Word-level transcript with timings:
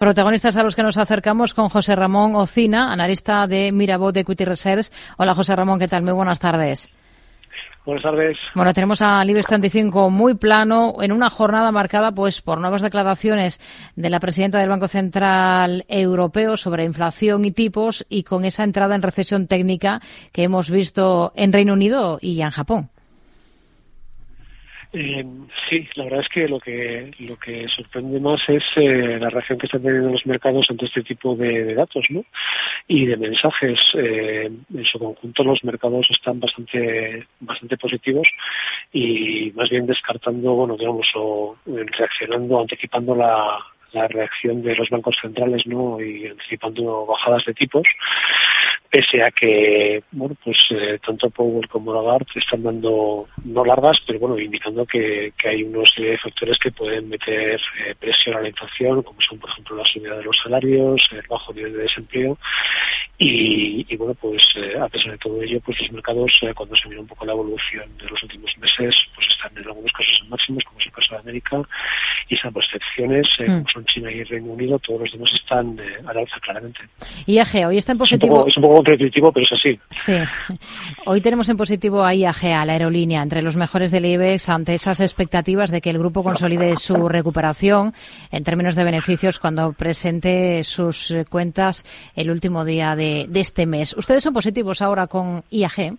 Protagonistas 0.00 0.56
a 0.56 0.62
los 0.62 0.74
que 0.74 0.82
nos 0.82 0.96
acercamos 0.96 1.52
con 1.52 1.68
José 1.68 1.94
Ramón 1.94 2.34
Ocina, 2.34 2.90
analista 2.90 3.46
de 3.46 3.70
Mirabot 3.70 4.16
Equity 4.16 4.46
Research. 4.46 4.86
Hola 5.18 5.34
José 5.34 5.54
Ramón, 5.54 5.78
¿qué 5.78 5.88
tal? 5.88 6.02
Muy 6.02 6.14
buenas 6.14 6.40
tardes. 6.40 6.88
Buenas 7.84 8.02
tardes. 8.02 8.38
Bueno, 8.54 8.72
tenemos 8.72 9.02
a 9.02 9.22
Libres 9.22 9.46
35 9.46 10.08
muy 10.08 10.36
plano 10.36 10.94
en 11.02 11.12
una 11.12 11.28
jornada 11.28 11.70
marcada 11.70 12.12
pues 12.12 12.40
por 12.40 12.62
nuevas 12.62 12.80
declaraciones 12.80 13.60
de 13.94 14.08
la 14.08 14.20
presidenta 14.20 14.58
del 14.58 14.70
Banco 14.70 14.88
Central 14.88 15.84
Europeo 15.86 16.56
sobre 16.56 16.86
inflación 16.86 17.44
y 17.44 17.50
tipos 17.50 18.06
y 18.08 18.22
con 18.22 18.46
esa 18.46 18.64
entrada 18.64 18.94
en 18.94 19.02
recesión 19.02 19.48
técnica 19.48 20.00
que 20.32 20.44
hemos 20.44 20.70
visto 20.70 21.32
en 21.36 21.52
Reino 21.52 21.74
Unido 21.74 22.18
y 22.22 22.40
en 22.40 22.48
Japón. 22.48 22.88
Eh, 24.92 25.24
sí, 25.68 25.88
la 25.94 26.04
verdad 26.04 26.20
es 26.20 26.28
que 26.28 26.48
lo 26.48 26.58
que 26.58 27.12
lo 27.20 27.36
que 27.36 27.68
sorprende 27.68 28.18
más 28.18 28.40
es 28.48 28.64
eh, 28.74 29.18
la 29.20 29.30
reacción 29.30 29.56
que 29.56 29.66
están 29.66 29.82
teniendo 29.82 30.10
los 30.10 30.26
mercados 30.26 30.66
ante 30.68 30.86
este 30.86 31.02
tipo 31.02 31.36
de, 31.36 31.74
datos, 31.74 32.04
¿no? 32.10 32.24
Y 32.88 33.06
de 33.06 33.16
mensajes. 33.16 33.80
Eh, 33.94 34.50
en 34.74 34.84
su 34.84 34.98
conjunto 34.98 35.44
los 35.44 35.62
mercados 35.62 36.08
están 36.10 36.40
bastante 36.40 37.24
bastante 37.38 37.76
positivos 37.76 38.28
y 38.92 39.52
más 39.54 39.70
bien 39.70 39.86
descartando, 39.86 40.54
bueno, 40.54 40.76
digamos, 40.76 41.06
o 41.14 41.56
reaccionando, 41.66 42.60
anticipando 42.60 43.14
la, 43.14 43.58
la 43.92 44.08
reacción 44.08 44.60
de 44.62 44.74
los 44.74 44.90
bancos 44.90 45.16
centrales, 45.22 45.66
¿no? 45.66 46.00
Y 46.00 46.26
anticipando 46.26 47.06
bajadas 47.06 47.44
de 47.44 47.54
tipos 47.54 47.86
pese 48.90 49.22
a 49.22 49.30
que 49.30 50.02
bueno 50.10 50.36
pues 50.44 50.58
eh, 50.70 50.98
tanto 51.04 51.30
Powell 51.30 51.68
como 51.68 51.94
Lagarde 51.94 52.26
están 52.34 52.64
dando 52.64 53.28
no 53.44 53.64
largas 53.64 54.00
pero 54.04 54.18
bueno 54.18 54.36
indicando 54.38 54.84
que, 54.84 55.32
hay 55.44 55.62
unos 55.62 55.94
factores 56.22 56.58
que 56.58 56.72
pueden 56.72 57.08
meter 57.08 57.60
eh, 57.86 57.94
presión 57.98 58.36
a 58.36 58.40
la 58.40 58.48
inflación 58.48 59.02
como 59.02 59.20
son 59.20 59.38
por 59.38 59.50
ejemplo 59.50 59.76
la 59.76 59.84
subida 59.84 60.16
de 60.16 60.24
los 60.24 60.36
salarios 60.42 61.08
el 61.12 61.22
bajo 61.28 61.52
nivel 61.52 61.72
de 61.72 61.82
desempleo. 61.82 62.36
Y, 63.22 63.96
bueno 63.96 64.14
pues 64.14 64.42
eh, 64.56 64.78
a 64.80 64.88
pesar 64.88 65.12
de 65.12 65.18
todo 65.18 65.40
ello 65.42 65.60
pues 65.60 65.78
los 65.80 65.92
mercados 65.92 66.32
cuando 66.56 66.74
se 66.74 66.88
mira 66.88 67.02
un 67.02 67.06
poco 67.06 67.26
la 67.26 67.32
evolución 67.32 67.96
de 67.98 68.08
los 68.08 68.22
últimos 68.22 68.56
meses 68.58 68.94
pues 69.14 69.28
están 69.28 69.56
en 69.56 69.68
algunos 69.68 69.92
casos 69.92 70.20
en 70.22 70.30
máximos 70.30 70.64
es 70.90 70.96
el 70.96 71.00
caso 71.00 71.14
de 71.14 71.20
América 71.20 71.62
y 72.28 72.36
salvo 72.36 72.60
excepciones 72.60 73.26
mm. 73.38 73.46
como 73.46 73.68
son 73.68 73.84
China 73.86 74.10
y 74.10 74.24
Reino 74.24 74.52
Unido 74.52 74.78
todos 74.78 75.00
los 75.00 75.12
demás 75.12 75.30
están 75.34 75.78
a 76.06 76.12
la 76.12 76.20
alza 76.20 76.38
claramente 76.40 76.80
y 77.26 77.38
AG 77.38 77.66
hoy 77.66 77.78
está 77.78 77.92
en 77.92 77.98
positivo 77.98 78.46
contraintuitivo, 78.80 79.32
pero 79.32 79.46
es 79.46 79.52
así. 79.52 79.78
Sí. 79.90 80.14
Hoy 81.06 81.20
tenemos 81.20 81.48
en 81.48 81.56
positivo 81.56 82.04
a 82.04 82.14
IAG, 82.14 82.44
a 82.56 82.64
la 82.64 82.72
aerolínea, 82.72 83.22
entre 83.22 83.42
los 83.42 83.56
mejores 83.56 83.90
del 83.90 84.06
IBEX, 84.06 84.48
ante 84.48 84.74
esas 84.74 85.00
expectativas 85.00 85.70
de 85.70 85.80
que 85.80 85.90
el 85.90 85.98
grupo 85.98 86.22
consolide 86.22 86.76
su 86.76 87.08
recuperación 87.08 87.94
en 88.30 88.44
términos 88.44 88.74
de 88.74 88.84
beneficios 88.84 89.38
cuando 89.38 89.72
presente 89.72 90.64
sus 90.64 91.14
cuentas 91.28 91.84
el 92.14 92.30
último 92.30 92.64
día 92.64 92.96
de, 92.96 93.28
este 93.34 93.66
mes. 93.66 93.96
¿Ustedes 93.96 94.22
son 94.22 94.34
positivos 94.34 94.82
ahora 94.82 95.06
con 95.06 95.44
IAG? 95.50 95.94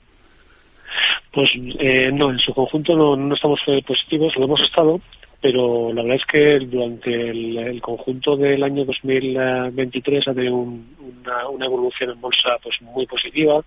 Pues 1.32 1.50
eh, 1.80 2.12
no, 2.12 2.32
en 2.32 2.40
su 2.40 2.54
conjunto 2.54 2.96
no, 2.96 3.34
estamos 3.34 3.60
eh, 3.68 3.82
positivos, 3.86 4.36
lo 4.36 4.46
hemos 4.46 4.62
estado, 4.62 5.00
pero 5.42 5.92
la 5.94 6.04
verdad 6.04 6.18
es 6.18 6.26
que 6.26 6.60
durante 6.60 7.30
el, 7.30 7.82
conjunto 7.82 8.38
del 8.38 8.64
año 8.64 8.86
2023 8.86 10.28
ha 10.28 10.34
tenido 10.34 10.56
una, 10.56 11.66
evolución 11.66 12.12
en 12.12 12.22
bolsa 12.22 12.58
pues 12.62 12.82
muy 12.82 13.06
positiva 13.06 13.64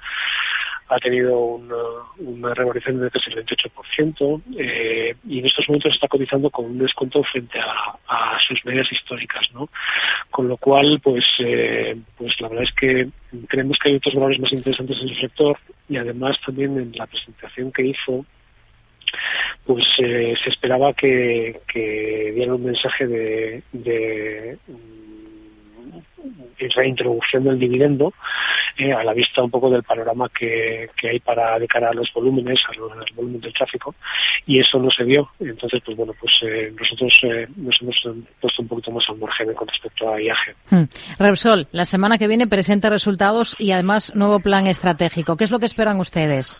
ha 0.89 0.99
tenido 0.99 1.39
una, 1.39 1.77
una 2.19 2.55
revalorización 2.55 3.01
de 3.01 3.11
casi 3.11 3.31
el 3.31 3.45
28% 3.45 4.43
eh, 4.59 5.17
y 5.27 5.39
en 5.39 5.47
estos 5.47 5.67
momentos 5.69 5.95
está 5.95 6.09
cotizando 6.09 6.51
con 6.51 6.67
un 6.67 6.79
descuento 6.79 7.23
frente 7.25 7.59
a, 7.59 8.39
sus 8.47 8.63
medias 8.67 8.91
históricas, 8.93 9.49
¿no? 9.55 9.71
Con 10.31 10.49
lo 10.49 10.59
cual, 10.59 11.01
pues, 11.03 11.25
eh, 11.39 11.97
pues 12.19 12.39
la 12.41 12.49
verdad 12.49 12.65
es 12.65 12.73
que 12.75 13.09
creemos 13.49 13.79
que 13.79 13.89
hay 13.89 13.97
otros 13.97 14.15
valores 14.15 14.39
más 14.39 14.53
interesantes 14.53 15.01
en 15.01 15.09
el 15.09 15.21
sector 15.21 15.57
y 15.89 15.97
además 15.97 16.39
también 16.45 16.79
en 16.79 16.93
la 16.93 17.07
presentación 17.07 17.73
que 17.73 17.87
hizo 17.87 18.25
pues 19.65 19.85
eh, 19.99 20.35
se 20.43 20.51
esperaba 20.51 20.93
que, 20.93 21.61
que 21.67 22.33
dieran 22.35 22.57
un 22.57 22.65
mensaje 22.65 23.07
de, 23.07 23.63
de, 23.73 24.59
reintroducción 26.75 27.45
del 27.45 27.59
dividendo 27.59 28.13
eh, 28.77 28.93
a 28.93 29.05
la 29.05 29.13
vista 29.13 29.43
un 29.43 29.51
poco 29.51 29.71
del 29.71 29.83
panorama 29.83 30.29
que, 30.29 30.89
que, 30.97 31.11
hay 31.11 31.21
para 31.21 31.59
de 31.59 31.69
cara 31.69 31.91
a 31.91 31.95
los 31.95 32.13
volúmenes, 32.13 32.61
a 32.69 32.75
los, 32.79 33.15
volúmenes 33.15 33.43
del 33.43 33.53
tráfico, 33.53 33.95
y 34.47 34.59
eso 34.59 34.79
no 34.79 34.91
se 34.91 35.05
dio. 35.05 35.31
Entonces, 35.41 35.81
pues 35.85 35.97
bueno, 35.97 36.13
pues 36.19 36.33
eh, 36.43 36.73
nosotros 36.77 37.13
nos 37.57 37.83
hemos 37.83 38.25
puesto 38.41 38.63
un 38.63 38.69
poquito 38.69 38.91
más 38.91 39.05
al 39.09 39.19
margen 39.19 39.55
con 39.55 39.69
respecto 39.69 40.13
a 40.13 40.21
IAG. 40.21 40.57
Hmm. 40.71 40.85
Repsol, 41.19 41.69
la 41.73 41.85
semana 41.85 42.19
que 42.19 42.29
viene 42.29 42.47
presenta 42.47 42.91
resultados 42.91 43.57
y 43.59 43.73
además 43.73 44.15
nuevo 44.15 44.41
plan 44.41 44.67
estratégico. 44.67 45.37
¿Qué 45.37 45.45
es 45.45 45.51
lo 45.51 45.59
que 45.59 45.67
esperan 45.67 45.99
ustedes? 46.01 46.59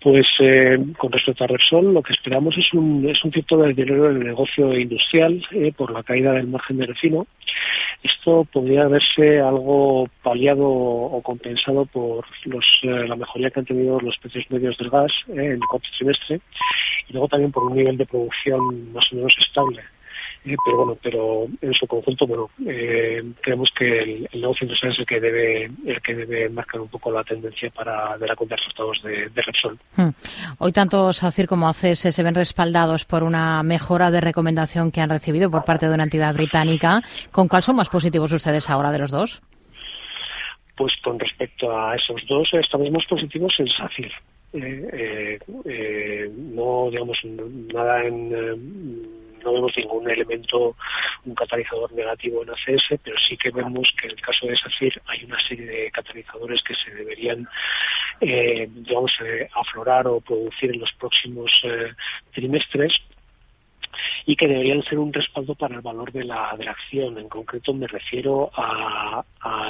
Pues 0.00 0.26
eh, 0.38 0.78
con 0.96 1.10
respecto 1.10 1.42
a 1.42 1.48
Repsol, 1.48 1.92
lo 1.92 2.02
que 2.02 2.12
esperamos 2.12 2.56
es 2.56 2.72
un, 2.72 3.08
es 3.08 3.22
un 3.24 3.32
cierto 3.32 3.56
deterioro 3.56 4.10
en 4.10 4.18
el 4.18 4.24
negocio 4.28 4.72
industrial 4.78 5.44
eh, 5.50 5.72
por 5.76 5.90
la 5.90 6.04
caída 6.04 6.32
del 6.32 6.46
margen 6.46 6.76
de 6.78 6.86
refino. 6.86 7.26
Esto 8.02 8.44
podría 8.52 8.86
verse 8.86 9.40
algo 9.40 10.08
paliado 10.22 10.64
o 10.66 11.20
compensado 11.22 11.84
por 11.86 12.24
los, 12.44 12.64
eh, 12.82 13.08
la 13.08 13.16
mejoría 13.16 13.50
que 13.50 13.60
han 13.60 13.66
tenido 13.66 14.00
los 14.00 14.16
precios 14.18 14.44
medios 14.50 14.78
del 14.78 14.90
gas 14.90 15.12
en 15.28 15.40
el 15.40 15.60
cuarto 15.60 15.88
trimestre 15.96 16.40
y 17.08 17.12
luego 17.12 17.28
también 17.28 17.50
por 17.50 17.64
un 17.64 17.76
nivel 17.76 17.96
de 17.96 18.06
producción 18.06 18.92
más 18.92 19.12
o 19.12 19.16
menos 19.16 19.34
estable. 19.38 19.82
Eh, 20.48 20.56
pero 20.64 20.78
bueno, 20.78 20.98
pero 21.02 21.46
en 21.60 21.74
su 21.74 21.86
conjunto, 21.86 22.26
bueno, 22.26 22.48
eh, 22.66 23.22
creemos 23.42 23.70
que 23.76 23.98
el, 23.98 24.28
negocio 24.32 24.64
industrial 24.64 24.94
es 24.94 24.98
el 25.00 25.06
que 25.06 25.20
debe, 25.20 25.70
el 25.84 26.00
que 26.00 26.14
debe 26.14 26.48
marcar 26.48 26.80
un 26.80 26.88
poco 26.88 27.10
la 27.12 27.22
tendencia 27.22 27.68
para 27.70 28.16
dar 28.16 28.32
a 28.32 28.36
cuenta 28.36 28.56
resultados 28.56 29.02
de, 29.02 29.30
Repsol. 29.34 29.78
Hmm. 29.94 30.08
Hoy 30.58 30.72
tanto 30.72 31.12
SACIR 31.12 31.46
como 31.46 31.68
ACS 31.68 32.14
se 32.14 32.22
ven 32.22 32.34
respaldados 32.34 33.04
por 33.04 33.24
una 33.24 33.62
mejora 33.62 34.10
de 34.10 34.22
recomendación 34.22 34.90
que 34.90 35.02
han 35.02 35.10
recibido 35.10 35.50
por 35.50 35.64
parte 35.64 35.86
de 35.86 35.94
una 35.94 36.04
entidad 36.04 36.32
británica. 36.32 37.02
¿Con 37.30 37.46
cuál 37.46 37.62
son 37.62 37.76
más 37.76 37.90
positivos 37.90 38.32
ustedes 38.32 38.70
ahora 38.70 38.90
de 38.90 39.00
los 39.00 39.10
dos? 39.10 39.42
Pues 40.76 40.94
con 41.04 41.18
respecto 41.18 41.76
a 41.76 41.94
esos 41.94 42.22
dos, 42.26 42.48
estamos 42.54 42.90
más 42.90 43.04
positivos 43.04 43.54
en 43.58 43.68
SACIR. 43.68 44.12
Eh, 44.54 45.38
eh, 45.66 46.30
no, 46.34 46.88
digamos, 46.90 47.18
nada 47.24 48.02
en 48.04 49.18
no 49.44 49.52
vemos 49.52 49.76
ningún 49.76 50.10
elemento, 50.10 50.76
un 51.24 51.34
catalizador 51.34 51.92
negativo 51.92 52.42
en 52.42 52.50
ACS, 52.50 53.00
pero 53.02 53.16
sí 53.18 53.36
que 53.36 53.50
vemos 53.50 53.92
que 53.98 54.06
en 54.06 54.12
el 54.12 54.20
caso 54.20 54.46
de 54.46 54.56
SACIR 54.56 55.02
hay 55.06 55.24
una 55.24 55.38
serie 55.40 55.66
de 55.66 55.90
catalizadores 55.90 56.62
que 56.62 56.74
se 56.74 56.90
deberían, 56.92 57.48
eh, 58.20 58.68
digamos, 58.70 59.12
eh, 59.24 59.48
aflorar 59.54 60.06
o 60.06 60.20
producir 60.20 60.74
en 60.74 60.80
los 60.80 60.92
próximos 60.92 61.50
eh, 61.64 61.92
trimestres 62.32 62.92
y 64.28 64.36
que 64.36 64.46
deberían 64.46 64.82
ser 64.82 64.98
un 64.98 65.10
respaldo 65.10 65.54
para 65.54 65.76
el 65.76 65.80
valor 65.80 66.12
de 66.12 66.22
la, 66.22 66.54
de 66.58 66.66
la 66.66 66.72
acción. 66.72 67.16
En 67.16 67.30
concreto 67.30 67.72
me 67.72 67.86
refiero 67.86 68.50
a, 68.54 69.24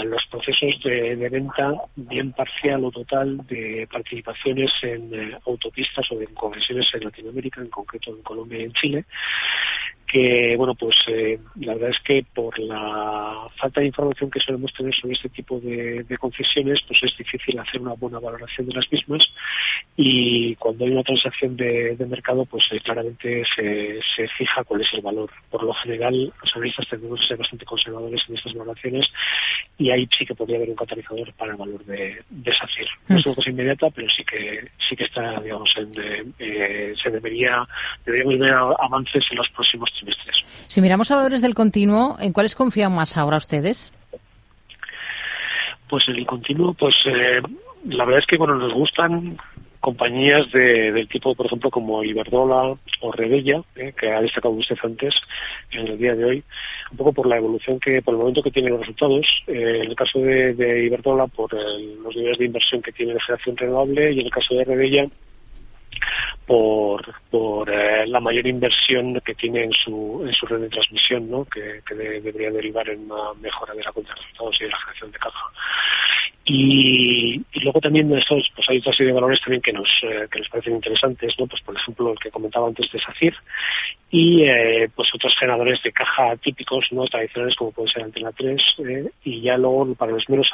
los 0.05 0.27
procesos 0.27 0.83
de, 0.83 1.15
venta 1.31 1.75
bien 1.95 2.33
parcial 2.33 2.85
o 2.85 2.91
total 2.91 3.37
de 3.47 3.87
participaciones 3.89 4.73
en 4.83 5.37
autopistas 5.47 6.11
o 6.11 6.21
en 6.21 6.35
concesiones 6.35 6.93
en 6.93 7.05
Latinoamérica, 7.05 7.61
en 7.61 7.69
concreto 7.69 8.11
en 8.11 8.21
Colombia 8.23 8.59
y 8.59 8.65
en 8.65 8.73
Chile, 8.73 9.05
que 10.09 10.55
bueno 10.57 10.75
pues 10.75 10.97
eh, 11.09 11.39
la 11.61 11.75
verdad 11.75 11.91
es 11.91 12.01
que 12.01 12.25
por 12.35 12.59
la 12.59 13.43
falta 13.61 13.81
de 13.81 13.89
información 13.89 14.31
que 14.31 14.41
solemos 14.41 14.73
tener 14.73 14.95
sobre 14.95 15.15
este 15.15 15.29
tipo 15.29 15.61
de, 15.61 16.05
concesiones 16.19 16.81
pues 16.89 17.03
es 17.03 17.17
difícil 17.17 17.59
hacer 17.59 17.81
una 17.81 17.93
buena 17.93 18.19
valoración 18.19 18.67
de 18.67 18.75
las 18.75 18.91
mismas 18.91 19.23
y 19.97 20.57
cuando 20.57 20.87
hay 20.87 20.93
una 20.93 21.03
transacción 21.03 21.57
de, 21.57 21.97
mercado 22.09 22.47
pues 22.47 22.65
eh, 22.73 22.81
claramente 22.81 23.45
se, 23.55 24.29
fija 24.39 24.47
cuál 24.64 24.81
es 24.81 24.92
el 24.92 25.03
valor. 25.03 25.31
Por 25.50 25.62
lo 25.62 25.72
general 25.75 26.32
los 26.42 26.56
analistas 26.56 26.88
tendemos 26.88 27.20
que 27.20 27.26
ser 27.26 27.36
bastante 27.36 27.64
conservadores 27.64 28.22
en 28.28 28.36
estas 28.36 28.54
valoraciones 28.54 29.06
y 29.77 29.91
ahí 29.91 30.09
sí 30.16 30.27
que 30.27 30.34
podría 30.34 30.56
haber 30.56 30.71
un 30.71 30.77
catalizador 30.77 31.33
para 31.34 31.53
el 31.53 31.59
valor 31.59 31.84
de, 31.84 32.22
de 32.28 32.53
SACIR 32.53 32.89
no 33.09 33.18
es 33.18 33.27
una 33.27 33.34
cosa 33.34 33.50
inmediata 33.50 33.91
pero 33.91 34.09
sí 34.10 34.24
que 34.24 34.68
sí 34.89 34.97
que 34.97 35.04
está 35.04 35.41
digamos 35.41 35.72
en, 35.77 35.92
eh, 36.39 36.95
se 37.00 37.10
debería 37.10 37.66
deberíamos 38.04 38.39
ver 38.39 38.54
avances 38.54 39.24
en 39.30 39.36
los 39.36 39.48
próximos 39.50 39.89
si 40.66 40.80
miramos 40.80 41.10
a 41.10 41.16
valores 41.16 41.42
del 41.42 41.54
continuo, 41.54 42.16
¿en 42.21 42.33
cuáles 42.33 42.54
confían 42.54 42.94
más 42.94 43.16
ahora 43.16 43.36
ustedes? 43.36 43.92
Pues 45.89 46.09
en 46.09 46.16
el 46.16 46.27
continuo, 46.27 46.74
pues 46.74 46.94
eh, 47.06 47.41
la 47.84 48.04
verdad 48.04 48.21
es 48.21 48.27
que 48.27 48.36
bueno 48.36 48.54
nos 48.56 48.72
gustan 48.72 49.39
compañías 49.89 50.51
de, 50.53 50.93
del 50.93 51.09
tipo, 51.09 51.35
por 51.35 51.47
ejemplo, 51.47 51.71
como 51.71 52.05
Iberdrola 52.05 52.77
o 53.01 53.13
Rebella, 53.13 53.63
eh, 53.75 53.95
que 53.99 54.13
ha 54.13 54.21
destacado 54.21 54.53
usted 54.53 54.77
antes 54.83 55.15
en 55.71 55.89
el 55.89 55.99
día 55.99 56.15
de 56.15 56.25
hoy, 56.27 56.45
un 56.91 56.97
poco 56.99 57.15
por 57.15 57.27
la 57.27 57.39
evolución 57.39 57.81
que, 57.81 58.03
por 58.03 58.13
el 58.13 58.21
momento 58.21 58.43
que 58.43 58.51
tienen 58.51 58.73
los 58.73 58.81
resultados. 58.81 59.27
Eh, 59.47 59.81
en 59.83 59.91
el 59.91 59.97
caso 59.97 60.19
de, 60.19 60.53
de 60.53 60.99
por 61.35 61.55
los 61.55 62.15
niveles 62.15 62.39
de 62.39 62.45
inversión 62.45 62.83
que 62.83 62.93
tiene 62.93 63.15
de 63.15 63.21
generación 63.21 63.57
renovable, 63.57 64.13
y 64.13 64.21
en 64.21 64.27
el 64.27 64.31
caso 64.31 64.55
de 64.55 64.65
Rebella, 64.65 65.09
por, 66.47 67.03
por 67.31 67.71
eh, 67.71 68.07
la 68.07 68.21
mayor 68.21 68.47
inversión 68.47 69.21
que 69.25 69.35
tiene 69.35 69.65
en 69.65 69.73
su, 69.73 70.23
en 70.27 70.33
su 70.33 70.47
red 70.47 70.61
de 70.61 70.69
transmisión, 70.69 71.31
¿no? 71.31 71.47
que, 71.47 71.83
debería 71.95 72.51
derivar 72.51 72.89
en 72.91 73.11
una 73.11 73.33
mejora 73.41 73.75
de 73.75 73.83
la 73.83 73.93
cuenta 73.93 74.13
de 74.13 74.21
resultados 74.21 74.57
y 74.61 74.65
de 74.65 74.71
la 74.71 74.79
generación 74.79 75.13
de 75.13 75.19
caja. 75.19 75.45
Y, 76.45 77.45
luego 77.68 77.80
también 77.80 78.10
estos, 78.16 78.50
pues 78.56 78.66
hay 78.70 78.78
otra 78.78 78.92
serie 78.92 79.09
de 79.09 79.20
valores 79.20 79.41
también 79.41 79.60
que 79.60 79.74
nos, 79.74 79.88
eh, 80.03 80.26
que 80.30 80.38
nos 80.38 80.48
parecen 80.48 80.76
interesantes, 80.76 81.34
¿no? 81.38 81.47
pues 81.47 81.60
por 81.60 81.76
ejemplo 81.76 82.12
el 82.12 82.18
que 82.18 82.30
comentaba 82.30 82.66
antes 82.66 82.91
de 82.91 82.98
SACIR 82.98 83.34
y 84.10 84.44
eh, 84.44 84.88
pues 84.94 85.15
otros 85.15 85.36
generadores 85.38 85.82
de 85.82 85.92
caja 85.92 86.34
típicos, 86.36 86.86
no 86.92 87.04
tradicionales 87.06 87.56
como 87.56 87.72
puede 87.72 87.91
ser 87.91 88.04
Antena 88.04 88.32
3 88.32 88.62
y 89.24 89.42
ya 89.42 89.59
luego 89.59 89.94
para 89.94 90.12
los 90.12 90.26
menos 90.30 90.50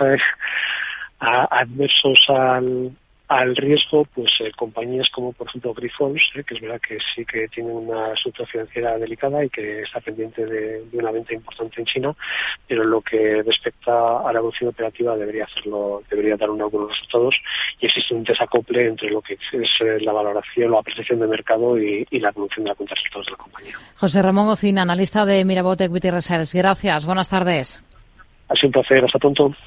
adversos 1.20 2.18
al, 2.28 2.90
al 3.28 3.56
riesgo, 3.56 4.04
pues 4.14 4.30
eh, 4.40 4.52
compañías 4.54 5.08
como 5.08 5.32
por 5.32 5.48
ejemplo 5.48 5.72
Grifols, 5.72 6.22
eh, 6.34 6.44
que 6.44 6.54
es 6.54 6.60
verdad 6.60 6.80
que 6.86 6.98
sí 7.14 7.24
que 7.24 7.48
tiene 7.48 7.70
una 7.70 8.14
situación 8.16 8.46
financiera 8.48 8.98
delicada 8.98 9.42
y 9.42 9.48
que 9.48 9.80
está 9.80 10.00
pendiente 10.00 10.44
de, 10.44 10.84
una 10.92 11.10
venta 11.10 11.32
importante 11.32 11.80
en 11.80 11.86
China, 11.86 12.14
pero 12.68 12.84
lo 12.84 13.00
que 13.00 13.42
respecta 13.42 14.18
a 14.18 14.32
la 14.32 14.38
evolución 14.38 14.70
operativa 14.70 15.16
debería 15.16 15.44
hacerlo, 15.44 16.02
debería 16.10 16.36
dar 16.36 16.50
unos 16.50 16.70
buenos 16.70 16.90
resultados 16.90 17.36
y 17.80 17.86
existe 17.86 18.14
un 18.14 18.24
desacople 18.24 18.88
entre 18.88 19.10
lo 19.10 19.22
que 19.22 19.34
es 19.34 19.68
eh, 19.80 19.98
la 20.00 20.12
valoración, 20.12 20.70
la 20.70 20.80
apreciación 20.80 21.20
de 21.20 21.26
mercado 21.26 21.78
y, 21.78 22.06
la 22.12 22.28
evolución 22.28 22.64
de 22.64 22.70
la 22.70 22.74
cuenta 22.74 22.94
de 22.94 22.96
resultados 22.96 23.26
de 23.26 23.32
la 23.32 23.38
compañía. 23.38 23.76
José 23.96 24.22
Ramón 24.22 24.48
Ocina, 24.48 24.82
analista 24.82 25.24
de 25.24 25.44
Mirabot 25.44 25.80
Equity 25.80 26.10
Research. 26.10 26.52
Gracias. 26.54 27.06
Buenas 27.06 27.28
tardes. 27.28 27.82
Ha 28.48 28.54
sido 28.54 28.68
un 28.68 28.72
placer. 28.72 29.04
Hasta 29.04 29.18
pronto. 29.18 29.54